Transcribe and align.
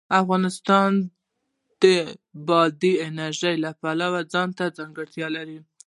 افغانستان 0.21 0.91
د 1.83 1.85
بادي 2.47 2.93
انرژي 3.07 3.53
د 3.63 3.65
پلوه 3.81 4.21
ځانته 4.33 4.65
ځانګړتیا 4.77 5.27
لري. 5.37 5.59